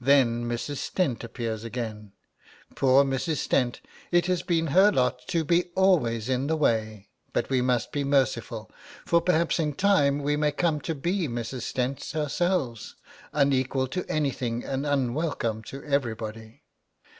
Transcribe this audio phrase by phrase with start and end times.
[0.00, 0.76] Then Mrs.
[0.76, 2.12] Stent appears again.
[2.76, 3.38] 'Poor Mrs.
[3.38, 3.80] Stent,
[4.12, 8.04] it has been her lot to be always in the way; but we must be
[8.04, 8.70] merciful,
[9.04, 11.62] for perhaps in time we may come to be Mrs.
[11.62, 12.94] Stents ourselves,
[13.32, 16.62] unequal to anything and unwelcome to everybody.'